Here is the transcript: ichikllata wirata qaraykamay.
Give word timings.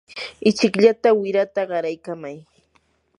ichikllata 0.49 1.09
wirata 1.19 1.61
qaraykamay. 1.69 2.37